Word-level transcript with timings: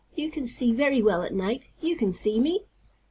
"You 0.15 0.31
can 0.31 0.47
see 0.47 0.71
very 0.73 0.99
well 0.99 1.21
at 1.21 1.31
night. 1.31 1.69
You 1.79 1.95
can 1.95 2.11
see 2.11 2.39
me." 2.39 2.61